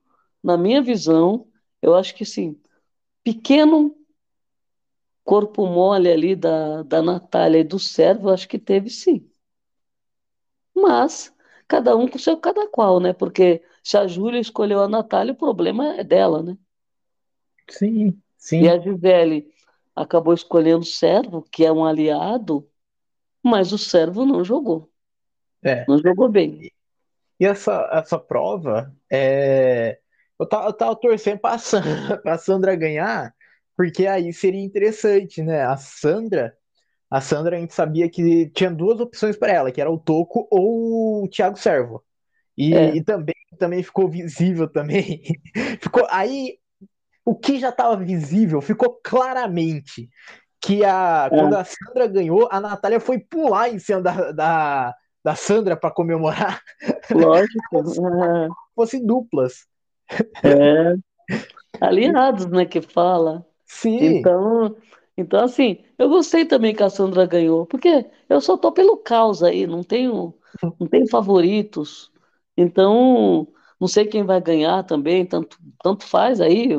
na 0.43 0.57
minha 0.57 0.81
visão, 0.81 1.47
eu 1.81 1.95
acho 1.95 2.13
que 2.15 2.25
sim, 2.25 2.59
pequeno 3.23 3.95
corpo 5.23 5.65
mole 5.67 6.09
ali 6.11 6.35
da, 6.35 6.83
da 6.83 7.01
Natália 7.01 7.59
e 7.59 7.63
do 7.63 7.79
Servo, 7.79 8.29
eu 8.29 8.33
acho 8.33 8.47
que 8.47 8.57
teve 8.57 8.89
sim. 8.89 9.29
Mas 10.75 11.33
cada 11.69 11.95
um 11.97 12.07
com 12.09 12.19
seu 12.19 12.37
cada 12.37 12.67
qual, 12.69 12.99
né? 13.01 13.13
Porque 13.13 13.63
se 13.83 13.97
a 13.97 14.07
Júlia 14.07 14.41
escolheu 14.41 14.81
a 14.81 14.89
Natália, 14.89 15.33
o 15.33 15.37
problema 15.37 15.95
é 15.97 16.05
dela, 16.05 16.43
né? 16.43 16.57
Sim, 17.69 18.21
E 18.59 18.67
a 18.69 18.77
sim. 18.77 18.79
Gisele 18.79 19.51
acabou 19.95 20.33
escolhendo 20.33 20.81
o 20.83 20.85
Servo, 20.85 21.41
que 21.51 21.65
é 21.65 21.71
um 21.71 21.83
aliado, 21.85 22.69
mas 23.43 23.73
o 23.73 23.77
Servo 23.79 24.25
não 24.25 24.43
jogou. 24.45 24.91
É. 25.63 25.85
Não 25.87 25.99
jogou 25.99 26.29
bem. 26.29 26.63
E 27.39 27.45
essa, 27.45 27.89
essa 27.93 28.19
prova, 28.19 28.93
é... 29.11 29.99
eu, 30.39 30.45
tava, 30.47 30.67
eu 30.67 30.73
tava 30.73 30.95
torcendo 30.95 31.39
pra 31.39 31.57
Sandra, 31.57 32.17
pra 32.21 32.37
Sandra 32.37 32.75
ganhar, 32.75 33.33
porque 33.77 34.07
aí 34.07 34.33
seria 34.33 34.61
interessante, 34.63 35.41
né? 35.41 35.63
A 35.63 35.77
Sandra, 35.77 36.57
a 37.09 37.21
Sandra 37.21 37.57
a 37.57 37.59
gente 37.59 37.73
sabia 37.73 38.09
que 38.09 38.49
tinha 38.49 38.69
duas 38.69 38.99
opções 38.99 39.35
para 39.35 39.51
ela, 39.51 39.71
que 39.71 39.81
era 39.81 39.91
o 39.91 39.97
Toco 39.97 40.47
ou 40.51 41.23
o 41.23 41.27
Thiago 41.27 41.57
Servo. 41.57 42.03
É, 42.59 42.93
E, 42.93 42.97
e 42.97 43.03
também, 43.03 43.35
também 43.57 43.81
ficou 43.81 44.07
visível 44.09 44.67
também. 44.67 45.21
Ficou 45.81 46.05
aí 46.09 46.57
o 47.25 47.35
que 47.35 47.59
já 47.59 47.69
estava 47.69 47.95
visível, 47.95 48.59
ficou 48.59 48.99
claramente 49.03 50.09
que 50.59 50.83
a 50.83 51.29
quando 51.29 51.55
é, 51.55 51.59
a 51.59 51.63
Sandra 51.63 52.07
ganhou, 52.07 52.47
a 52.51 52.59
Natália 52.59 52.99
foi 52.99 53.19
pular 53.19 53.69
em 53.69 53.79
cima 53.79 54.01
da, 54.01 54.31
da, 54.31 54.95
da 55.23 55.35
Sandra 55.35 55.77
para 55.77 55.91
comemorar, 55.91 56.61
lógico. 57.11 57.83
fossem 58.75 59.05
duplas. 59.05 59.67
É, 60.43 60.49
é. 60.49 60.95
aliados, 61.79 62.45
né, 62.47 62.65
que 62.65 62.81
fala. 62.81 63.45
Sim, 63.65 64.17
Então, 64.17 64.75
então 65.15 65.43
assim, 65.43 65.83
eu 65.99 66.09
gostei 66.09 66.45
também 66.45 66.75
que 66.75 66.83
a 66.83 66.89
Sandra 66.91 67.27
ganhou, 67.27 67.67
porque 67.67 68.09
eu 68.29 68.41
só 68.41 68.57
tô 68.57 68.71
pelo 68.73 68.97
caos 68.97 69.43
aí, 69.43 69.67
não 69.67 69.83
tenho, 69.83 70.35
não 70.79 70.87
tenho 70.87 71.07
favoritos. 71.09 72.11
Então, 72.57 73.47
não 73.79 73.87
sei 73.87 74.07
quem 74.07 74.25
vai 74.25 74.41
ganhar 74.41 74.83
também, 74.85 75.25
tanto, 75.27 75.57
tanto 75.83 76.05
faz 76.05 76.41
aí, 76.41 76.69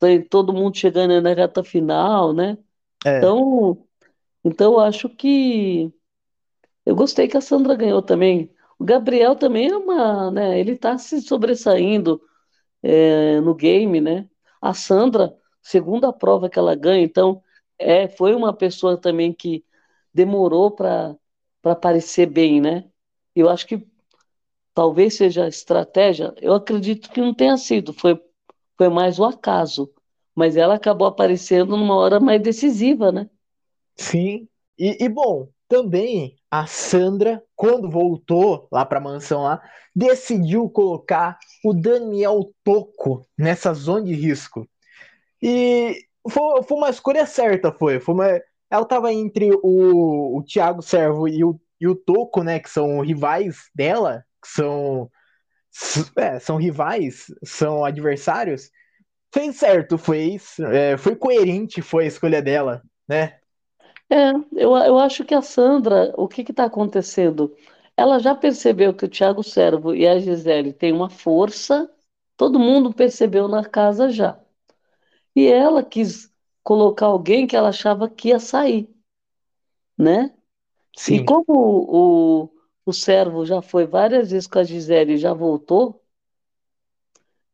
tem 0.00 0.22
todo 0.22 0.52
mundo 0.54 0.76
chegando 0.76 1.20
na 1.22 1.34
reta 1.34 1.64
final, 1.64 2.32
né? 2.34 2.58
é, 3.04 3.32
Então, 3.32 3.86
então 4.44 4.74
eu 4.74 4.80
acho 4.80 5.08
que 5.10 5.92
eu 6.84 6.94
gostei 6.96 7.28
que 7.28 7.36
a 7.36 7.40
Sandra 7.40 7.74
ganhou 7.76 8.02
também. 8.02 8.52
O 8.78 8.84
Gabriel 8.84 9.36
também 9.36 9.68
é 9.70 9.76
uma, 9.76 10.30
né, 10.30 10.58
ele 10.58 10.76
tá 10.76 10.98
se 10.98 11.20
sobressaindo 11.22 12.20
é, 12.82 13.40
no 13.40 13.54
game, 13.54 14.00
né? 14.00 14.28
A 14.60 14.74
Sandra, 14.74 15.36
segunda 15.62 16.12
prova 16.12 16.48
que 16.50 16.58
ela 16.58 16.74
ganha, 16.74 17.04
então 17.04 17.42
é, 17.78 18.08
foi 18.08 18.34
uma 18.34 18.52
pessoa 18.54 18.96
também 19.00 19.32
que 19.32 19.64
demorou 20.14 20.70
para 20.70 21.16
aparecer 21.64 22.26
bem, 22.26 22.60
né? 22.60 22.90
Eu 23.34 23.48
acho 23.48 23.66
que 23.66 23.86
talvez 24.74 25.14
seja 25.16 25.48
estratégia, 25.48 26.34
eu 26.40 26.54
acredito 26.54 27.10
que 27.10 27.20
não 27.20 27.34
tenha 27.34 27.56
sido, 27.56 27.92
foi, 27.92 28.20
foi 28.76 28.88
mais 28.88 29.18
o 29.18 29.24
acaso, 29.24 29.92
mas 30.34 30.56
ela 30.56 30.74
acabou 30.74 31.06
aparecendo 31.06 31.76
numa 31.76 31.96
hora 31.96 32.20
mais 32.20 32.42
decisiva, 32.42 33.12
né? 33.12 33.28
sim. 33.96 34.48
E, 34.78 35.04
e, 35.04 35.08
bom, 35.08 35.48
também 35.68 36.36
a 36.50 36.66
Sandra, 36.66 37.42
quando 37.54 37.90
voltou 37.90 38.68
lá 38.70 38.84
para 38.84 38.98
a 38.98 39.02
mansão 39.02 39.42
lá, 39.42 39.62
decidiu 39.94 40.68
colocar 40.70 41.38
o 41.64 41.72
Daniel 41.72 42.52
Toco 42.64 43.26
nessa 43.38 43.72
zona 43.74 44.04
de 44.06 44.14
risco. 44.14 44.68
E 45.40 46.06
foi, 46.28 46.62
foi 46.62 46.76
uma 46.78 46.90
escolha 46.90 47.26
certa, 47.26 47.72
foi. 47.72 48.00
foi 48.00 48.14
uma, 48.14 48.40
ela 48.70 48.82
estava 48.82 49.12
entre 49.12 49.50
o, 49.62 50.38
o 50.38 50.42
Thiago 50.44 50.82
Servo 50.82 51.28
e 51.28 51.44
o, 51.44 51.60
e 51.80 51.86
o 51.86 51.94
Toco, 51.94 52.42
né? 52.42 52.58
Que 52.58 52.70
são 52.70 53.00
rivais 53.00 53.70
dela, 53.74 54.24
que 54.42 54.48
são, 54.48 55.10
é, 56.16 56.38
são 56.38 56.56
rivais, 56.56 57.26
são 57.44 57.84
adversários. 57.84 58.70
Fez 59.32 59.56
certo, 59.56 59.98
fez. 59.98 60.58
É, 60.60 60.96
foi 60.96 61.16
coerente, 61.16 61.82
foi 61.82 62.04
a 62.04 62.08
escolha 62.08 62.42
dela, 62.42 62.82
né? 63.08 63.38
É, 64.10 64.30
eu, 64.52 64.76
eu 64.76 64.98
acho 64.98 65.24
que 65.24 65.34
a 65.34 65.40
Sandra, 65.40 66.12
o 66.16 66.28
que 66.28 66.42
está 66.42 66.64
acontecendo? 66.64 67.54
Ela 67.96 68.18
já 68.18 68.34
percebeu 68.34 68.92
que 68.94 69.06
o 69.06 69.08
Thiago 69.08 69.42
Servo 69.42 69.94
e 69.94 70.06
a 70.06 70.18
Gisele 70.18 70.72
têm 70.72 70.92
uma 70.92 71.08
força, 71.08 71.90
todo 72.36 72.58
mundo 72.58 72.92
percebeu 72.92 73.48
na 73.48 73.64
casa 73.64 74.10
já. 74.10 74.41
E 75.36 75.46
ela 75.46 75.84
quis 75.84 76.32
colocar 76.62 77.06
alguém 77.06 77.46
que 77.46 77.56
ela 77.56 77.68
achava 77.70 78.08
que 78.08 78.28
ia 78.28 78.38
sair, 78.40 78.88
né? 79.96 80.34
E 81.08 81.20
Sim, 81.20 81.20
como 81.20 81.44
o, 81.48 82.44
o, 82.46 82.50
o 82.86 82.94
Servo 82.94 83.46
já 83.46 83.62
foi 83.62 83.86
várias 83.86 84.30
vezes 84.32 84.48
com 84.48 84.58
a 84.60 84.64
Gisele 84.64 85.14
e 85.14 85.18
já 85.18 85.34
voltou, 85.34 86.02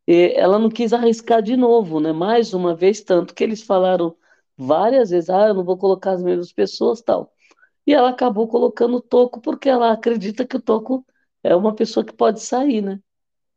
e 0.06 0.32
ela 0.36 0.58
não 0.58 0.70
quis 0.70 0.92
arriscar 0.92 1.42
de 1.42 1.56
novo, 1.56 2.00
né? 2.00 2.12
Mais 2.12 2.54
uma 2.54 2.74
vez, 2.74 3.00
tanto 3.02 3.34
que 3.34 3.44
eles 3.44 3.62
falaram 3.62 4.16
várias 4.56 5.10
vezes, 5.10 5.28
ah, 5.30 5.48
eu 5.48 5.54
não 5.54 5.64
vou 5.64 5.76
colocar 5.76 6.12
as 6.12 6.22
mesmas 6.22 6.52
pessoas, 6.52 7.02
tal. 7.02 7.32
E 7.86 7.94
ela 7.94 8.10
acabou 8.10 8.48
colocando 8.48 8.96
o 8.98 9.02
Toco 9.02 9.40
porque 9.40 9.68
ela 9.68 9.92
acredita 9.92 10.46
que 10.46 10.56
o 10.56 10.62
Toco 10.62 11.06
é 11.44 11.56
uma 11.56 11.74
pessoa 11.74 12.04
que 12.06 12.12
pode 12.14 12.40
sair, 12.42 12.82
né? 12.82 13.00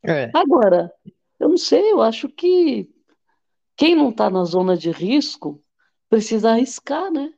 é, 0.03 0.33
Agora, 0.33 0.93
eu 1.39 1.49
não 1.49 1.57
sei, 1.57 1.91
eu 1.93 2.01
acho 2.01 2.29
que 2.29 2.90
quem 3.81 3.95
não 3.95 4.11
está 4.11 4.29
na 4.29 4.43
zona 4.45 4.77
de 4.77 4.91
risco 4.91 5.63
precisa 6.09 6.51
arriscar, 6.51 7.11
né? 7.11 7.33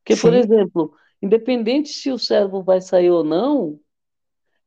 Porque, 0.00 0.16
por 0.16 0.32
sim, 0.32 0.34
exemplo, 0.34 0.94
independente 1.22 1.90
se 1.90 2.10
o 2.12 2.18
servo 2.18 2.62
vai 2.62 2.80
sair 2.80 3.10
ou 3.10 3.24
não, 3.24 3.80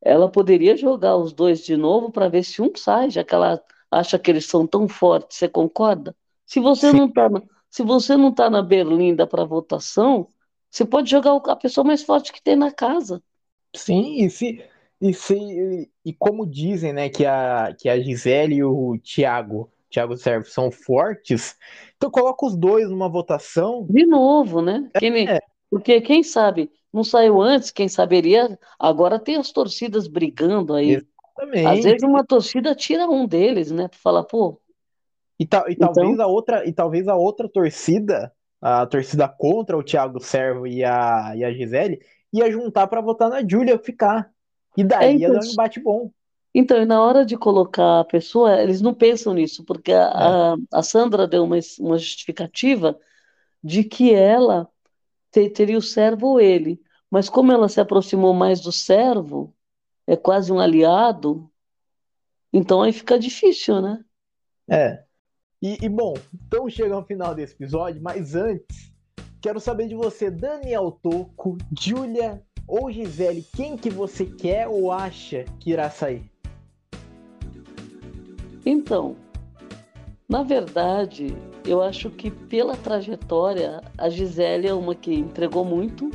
ela 0.01 0.31
poderia 0.31 0.77
jogar 0.77 1.17
os 1.17 1.33
dois 1.33 1.63
de 1.65 1.77
novo 1.77 2.11
para 2.11 2.29
ver 2.29 2.43
se 2.43 2.61
um 2.61 2.71
sai, 2.75 3.09
já 3.11 3.23
que 3.23 3.35
ela 3.35 3.63
acha 3.91 4.19
que 4.19 4.31
eles 4.31 4.45
são 4.47 4.67
tão 4.67 4.87
fortes. 4.87 5.37
Você 5.37 5.49
concorda? 5.49 6.15
Se 6.45 6.59
você 6.61 6.91
sim, 6.91 6.93
não 6.93 7.07
está 7.07 7.29
na, 7.29 7.43
se 7.71 7.83
você 7.83 8.17
não 8.17 8.33
tá 8.33 8.49
na 8.49 8.63
berlinda 8.63 9.27
para 9.27 9.45
votação, 9.45 10.29
você 10.71 10.85
pode 10.85 11.11
jogar 11.11 11.35
a 11.35 11.57
pessoa 11.57 11.85
mais 11.85 12.03
forte 12.03 12.33
que 12.33 12.43
tem 12.43 12.55
na 12.57 12.71
casa. 12.71 13.23
sim. 13.75 14.23
E 14.25 14.29
se, 14.29 14.63
e 15.01 15.13
se, 15.13 15.91
e 16.05 16.13
como 16.13 16.45
dizem, 16.45 16.93
né, 16.93 17.09
que 17.09 17.25
a, 17.25 17.73
que 17.77 17.89
a 17.89 17.99
Gisele 17.99 18.55
e 18.55 18.63
o 18.63 18.97
Thiago, 18.99 19.71
Thiago 19.93 20.17
Servo 20.17 20.45
são 20.47 20.71
fortes, 20.71 21.55
então 21.95 22.09
coloca 22.09 22.45
os 22.45 22.55
dois 22.57 22.89
numa 22.89 23.07
votação. 23.09 23.85
De 23.87 24.05
novo, 24.05 24.61
né? 24.61 24.89
Quem 24.97 25.11
me- 25.11 25.25
É, 25.29 25.39
Porque 25.69 26.01
quem 26.01 26.23
sabe 26.23 26.71
não 26.91 27.03
saiu 27.03 27.41
antes, 27.41 27.71
quem 27.71 27.87
saberia. 27.89 28.57
Agora 28.79 29.19
tem 29.19 29.37
as 29.37 29.51
torcidas 29.51 30.07
brigando 30.07 30.73
aí. 30.73 31.05
Às 31.63 31.83
vezes 31.83 32.03
exatamente. 32.03 32.05
uma 32.05 32.25
torcida 32.25 32.75
tira 32.75 33.09
um 33.09 33.25
deles, 33.27 33.71
né? 33.71 33.87
Para 33.87 33.97
falar, 33.99 34.23
pô, 34.23 34.61
E, 35.39 35.45
ta, 35.45 35.65
e 35.69 35.75
talvez 35.75 36.19
então. 36.19 36.19
a 36.19 36.27
outra, 36.27 36.67
e 36.67 36.73
talvez 36.73 37.07
a 37.07 37.15
outra 37.15 37.49
torcida, 37.49 38.31
a 38.61 38.85
torcida 38.85 39.27
contra 39.27 39.77
o 39.77 39.83
Thiago 39.83 40.19
Servo 40.19 40.67
e 40.67 40.83
a, 40.83 41.33
e 41.35 41.43
a 41.43 41.51
Gisele, 41.51 41.99
ia 42.31 42.49
juntar 42.51 42.87
para 42.87 43.01
votar 43.01 43.29
na 43.29 43.41
Júlia 43.47 43.77
ficar. 43.79 44.31
E 44.77 44.81
É, 44.81 44.85
daí 44.87 45.17
ia 45.17 45.27
então, 45.27 45.39
dar 45.39 45.41
um 45.47 45.51
embate 45.51 45.79
bom. 45.79 46.11
Então, 46.53 46.81
e 46.81 46.85
na 46.85 47.01
hora 47.01 47.25
de 47.25 47.37
colocar 47.37 48.01
a 48.01 48.05
pessoa, 48.05 48.61
eles 48.61 48.81
não 48.81 48.93
pensam 48.93 49.33
nisso, 49.33 49.63
porque 49.65 49.91
É, 50.15 50.37
a, 50.37 50.53
a, 50.53 50.57
a 50.71 50.83
Sandra 50.83 51.27
deu 51.27 51.43
uma, 51.43 51.57
uma 51.79 51.97
justificativa 51.97 52.99
de 53.63 53.83
que 53.83 54.13
ela 54.13 54.69
te- 55.31 55.49
teria 55.49 55.77
o 55.77 55.81
servo 55.81 56.27
ou 56.29 56.41
ele. 56.41 56.81
Mas 57.11 57.29
como 57.29 57.51
ela 57.51 57.69
se 57.69 57.81
aproximou 57.81 58.33
mais 58.33 58.61
do 58.61 58.71
servo, 58.71 59.55
é 60.07 60.17
quase 60.17 60.51
um 60.53 60.59
aliado, 60.59 61.51
então 62.53 62.81
aí 62.81 62.93
fica 62.93 63.19
difícil, 63.19 63.81
né? 63.81 64.03
é. 64.69 65.03
E, 65.61 65.79
e 65.85 65.89
bom, 65.89 66.13
então 66.35 66.69
chega 66.69 66.95
ao 66.95 67.05
final 67.05 67.35
desse 67.35 67.55
episódio, 67.55 68.01
mas 68.01 68.35
antes, 68.35 68.93
quero 69.41 69.59
saber 69.59 69.89
de 69.89 69.95
você, 69.95 70.31
Daniel 70.31 70.91
Toco, 71.03 71.57
Júlia 71.79 72.43
ou 72.67 72.91
Gisele, 72.91 73.43
quem 73.55 73.77
que 73.77 73.91
você 73.91 74.25
quer 74.25 74.69
ou 74.69 74.91
acha 74.91 75.45
que 75.61 75.71
irá 75.71 75.89
sair? 75.91 76.32
Então, 78.65 79.15
na 80.27 80.43
verdade, 80.43 81.35
eu 81.65 81.81
acho 81.81 82.09
que 82.09 82.31
pela 82.31 82.75
trajetória, 82.75 83.81
a 83.97 84.09
Gisele 84.09 84.67
é 84.67 84.73
uma 84.73 84.95
que 84.95 85.13
entregou 85.13 85.65
muito, 85.65 86.09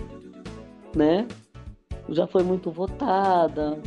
né? 0.94 1.26
Já 2.08 2.26
foi 2.26 2.42
muito 2.42 2.70
votada, 2.70 3.78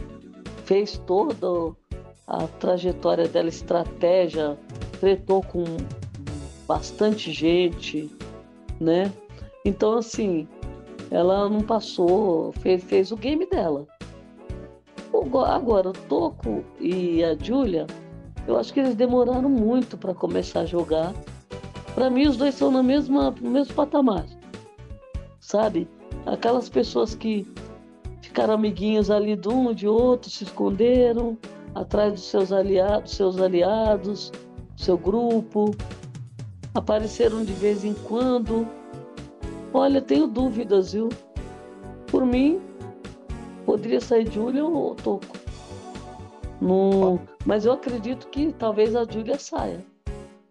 fez 0.66 0.98
toda 1.06 1.76
a 2.28 2.48
trajetória 2.48 3.28
dela, 3.28 3.50
estratégia 3.50 4.58
tretou 5.02 5.42
com 5.42 5.64
bastante 6.68 7.32
gente, 7.32 8.10
né? 8.80 9.12
Então, 9.66 9.98
assim, 9.98 10.48
ela 11.10 11.50
não 11.50 11.62
passou, 11.62 12.52
fez, 12.54 12.84
fez 12.84 13.12
o 13.12 13.18
game 13.18 13.46
dela. 13.48 13.88
Agora, 15.48 15.90
o 15.90 15.94
Toco 15.94 16.64
e 16.80 17.24
a 17.24 17.36
Julia, 17.36 17.86
eu 18.48 18.58
acho 18.58 18.74
que 18.74 18.80
eles 18.80 18.96
demoraram 18.96 19.50
muito 19.50 19.98
para 19.98 20.14
começar 20.14 20.62
a 20.62 20.66
jogar. 20.66 21.14
Para 21.94 22.10
mim, 22.10 22.28
os 22.28 22.38
dois 22.38 22.56
estão 22.56 22.72
na 22.72 22.82
mesma, 22.82 23.32
no 23.42 23.50
mesmo 23.50 23.74
patamar, 23.74 24.26
sabe? 25.40 25.88
Aquelas 26.26 26.70
pessoas 26.70 27.14
que 27.16 27.46
ficaram 28.22 28.54
amiguinhos 28.54 29.12
ali 29.12 29.36
de 29.36 29.50
um 29.50 29.74
de 29.74 29.88
outro, 29.88 30.30
se 30.30 30.44
esconderam 30.44 31.38
atrás 31.76 32.14
dos 32.14 32.24
seus 32.24 32.52
aliados, 32.52 33.16
seus 33.16 33.42
aliados, 33.42 34.32
seu 34.78 34.98
grupo, 34.98 35.76
apareceram 36.74 37.44
de 37.44 37.54
vez 37.54 37.84
em 37.84 37.94
quando. 37.94 38.68
Olha, 39.74 40.02
tenho 40.02 40.28
dúvidas, 40.28 40.94
viu? 40.94 41.10
Por 42.08 42.26
mim, 42.26 42.62
poderia 43.66 44.02
sair 44.02 44.30
Júlia 44.32 44.66
ou 44.66 44.96
Toco. 44.96 45.41
Mas 47.46 47.66
eu 47.66 47.74
acredito 47.74 48.28
que 48.28 48.54
talvez 48.54 48.96
a 48.96 49.04
Júlia 49.04 49.40
saia. 49.40 49.80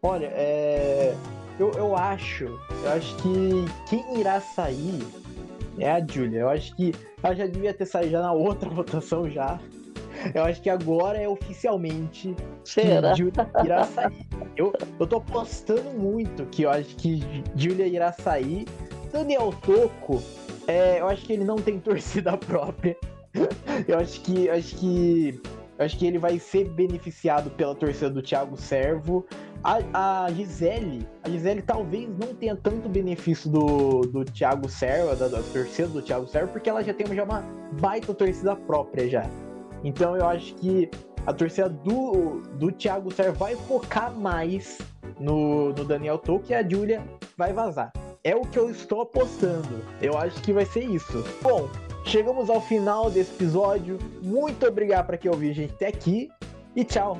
Olha, 0.02 0.26
é... 0.26 1.14
eu, 1.59 1.71
eu 1.73 1.97
acho, 1.97 2.45
eu 2.45 2.90
acho 2.90 3.14
que 3.17 3.64
quem 3.88 4.19
irá 4.19 4.40
sair 4.40 5.00
é 5.79 5.90
a 5.90 6.05
Júlia. 6.05 6.40
Eu 6.40 6.49
acho 6.49 6.75
que 6.75 6.93
ela 7.23 7.35
já 7.35 7.47
devia 7.47 7.73
ter 7.73 7.87
saído 7.87 8.12
já 8.12 8.23
na 8.23 8.33
outra 8.33 8.69
votação 8.71 9.31
já. 9.31 9.61
Eu 10.35 10.45
acho 10.45 10.61
que 10.61 10.69
agora 10.69 11.19
é 11.19 11.29
oficialmente 11.29 12.35
Será? 12.64 13.12
que 13.12 13.19
Julia 13.19 13.50
irá 13.64 13.85
sair. 13.85 14.26
Eu, 14.57 14.73
eu 14.99 15.07
tô 15.07 15.17
apostando 15.17 15.90
muito 15.90 16.45
que 16.47 16.62
eu 16.62 16.71
acho 16.71 16.95
que 16.97 17.23
Julia 17.57 17.87
irá 17.87 18.12
sair. 18.12 18.67
Daniel 19.12 19.55
Toco, 19.64 20.23
é, 20.67 21.00
eu 21.00 21.09
acho 21.09 21.25
que 21.25 21.33
ele 21.33 21.45
não 21.45 21.57
tem 21.57 21.79
torcida 21.79 22.37
própria. 22.38 22.97
eu 23.88 23.99
acho 23.99 24.21
que 24.21 24.47
eu 24.47 24.55
acho 24.55 24.76
que 24.76 25.40
eu 25.81 25.87
acho 25.87 25.97
que 25.97 26.07
ele 26.07 26.19
vai 26.19 26.39
ser 26.39 26.69
beneficiado 26.69 27.49
pela 27.49 27.75
torcida 27.75 28.11
do 28.11 28.21
Thiago 28.21 28.55
Servo. 28.55 29.25
A, 29.65 30.25
a 30.25 30.31
Gisele, 30.31 31.09
a 31.23 31.31
Gisele 31.31 31.63
talvez 31.63 32.07
não 32.19 32.35
tenha 32.35 32.55
tanto 32.55 32.87
benefício 32.87 33.51
do, 33.51 34.03
do 34.03 34.23
Thiago 34.23 34.69
Servo, 34.69 35.17
da, 35.17 35.27
da 35.29 35.43
torcida 35.43 35.89
do 35.89 36.03
Thiago 36.03 36.27
Servo, 36.27 36.53
porque 36.53 36.69
ela 36.69 36.85
já 36.85 36.93
tem 36.93 37.07
já 37.07 37.25
uma 37.25 37.43
baita 37.81 38.13
torcida 38.13 38.55
própria 38.55 39.09
já. 39.09 39.31
Então 39.83 40.15
eu 40.15 40.29
acho 40.29 40.55
que 40.57 40.91
a 41.27 41.33
torcida 41.33 41.71
do, 41.71 42.43
do 42.59 42.71
Thiago 42.71 43.11
Serra 43.11 43.33
vai 43.33 43.57
focar 43.57 44.15
mais 44.15 44.77
no, 45.19 45.73
no 45.73 45.85
Daniel 45.87 46.19
Toque 46.19 46.53
e 46.53 46.55
a 46.55 46.63
Julia 46.63 47.03
vai 47.39 47.55
vazar. 47.55 47.91
É 48.23 48.37
o 48.37 48.43
que 48.43 48.59
eu 48.59 48.69
estou 48.69 49.01
apostando. 49.01 49.83
Eu 50.03 50.19
acho 50.19 50.43
que 50.43 50.53
vai 50.53 50.67
ser 50.67 50.85
isso. 50.85 51.25
Bom, 51.41 51.71
chegamos 52.11 52.50
ao 52.50 52.61
final 52.61 53.09
desse 53.09 53.33
episódio. 53.33 53.97
Muito 54.21 54.67
obrigado 54.67 55.07
para 55.07 55.17
quem 55.17 55.31
ouviu 55.31 55.50
a 55.50 55.55
gente 55.55 55.73
até 55.75 55.87
aqui 55.87 56.29
e 56.75 56.85
tchau. 56.85 57.19